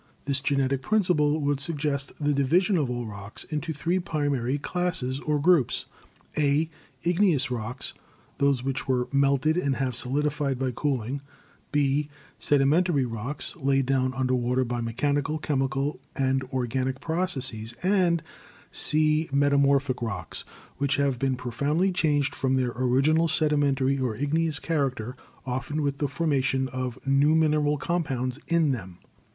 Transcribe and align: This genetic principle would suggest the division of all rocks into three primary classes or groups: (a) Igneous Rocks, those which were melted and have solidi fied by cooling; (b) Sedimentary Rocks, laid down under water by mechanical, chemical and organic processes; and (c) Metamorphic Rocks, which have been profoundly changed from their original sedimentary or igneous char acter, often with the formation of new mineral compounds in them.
This 0.25 0.39
genetic 0.39 0.81
principle 0.81 1.39
would 1.41 1.59
suggest 1.59 2.13
the 2.19 2.33
division 2.33 2.75
of 2.75 2.89
all 2.89 3.05
rocks 3.05 3.43
into 3.43 3.71
three 3.71 3.99
primary 3.99 4.57
classes 4.57 5.19
or 5.19 5.37
groups: 5.39 5.85
(a) 6.35 6.71
Igneous 7.03 7.51
Rocks, 7.51 7.93
those 8.39 8.63
which 8.63 8.87
were 8.87 9.07
melted 9.11 9.57
and 9.57 9.75
have 9.75 9.93
solidi 9.95 10.31
fied 10.31 10.57
by 10.57 10.71
cooling; 10.71 11.21
(b) 11.71 12.09
Sedimentary 12.39 13.05
Rocks, 13.05 13.55
laid 13.57 13.85
down 13.85 14.11
under 14.15 14.33
water 14.33 14.63
by 14.63 14.81
mechanical, 14.81 15.37
chemical 15.37 15.99
and 16.15 16.43
organic 16.45 16.99
processes; 16.99 17.75
and 17.83 18.23
(c) 18.71 19.29
Metamorphic 19.31 20.01
Rocks, 20.01 20.43
which 20.77 20.95
have 20.95 21.19
been 21.19 21.35
profoundly 21.35 21.91
changed 21.91 22.33
from 22.33 22.55
their 22.55 22.71
original 22.75 23.27
sedimentary 23.27 23.99
or 23.99 24.15
igneous 24.15 24.57
char 24.59 24.89
acter, 24.89 25.13
often 25.45 25.83
with 25.83 25.99
the 25.99 26.07
formation 26.07 26.67
of 26.69 26.97
new 27.05 27.35
mineral 27.35 27.77
compounds 27.77 28.39
in 28.47 28.71
them. 28.71 28.97